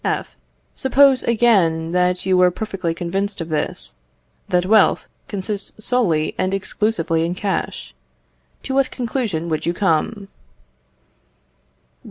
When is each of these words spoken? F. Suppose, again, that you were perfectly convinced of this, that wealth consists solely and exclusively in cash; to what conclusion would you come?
F. 0.03 0.35
Suppose, 0.73 1.21
again, 1.21 1.91
that 1.91 2.25
you 2.25 2.35
were 2.35 2.49
perfectly 2.49 2.91
convinced 2.95 3.39
of 3.39 3.49
this, 3.49 3.93
that 4.49 4.65
wealth 4.65 5.07
consists 5.27 5.73
solely 5.85 6.33
and 6.39 6.55
exclusively 6.55 7.23
in 7.23 7.35
cash; 7.35 7.93
to 8.63 8.73
what 8.73 8.89
conclusion 8.89 9.47
would 9.47 9.67
you 9.67 9.75
come? 9.75 10.27